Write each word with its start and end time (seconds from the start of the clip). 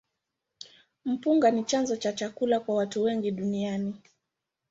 Mpunga 1.05 1.51
ni 1.51 1.63
chanzo 1.63 1.95
cha 1.97 2.13
chakula 2.13 2.59
kwa 2.59 2.75
watu 2.75 3.03
wengi 3.03 3.31
duniani. 3.31 4.01